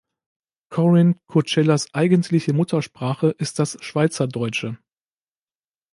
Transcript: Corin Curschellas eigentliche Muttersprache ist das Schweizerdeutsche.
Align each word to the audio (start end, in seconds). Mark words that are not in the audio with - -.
Corin 0.71 1.19
Curschellas 1.27 1.93
eigentliche 1.93 2.53
Muttersprache 2.53 3.35
ist 3.37 3.59
das 3.59 3.77
Schweizerdeutsche. 3.81 4.79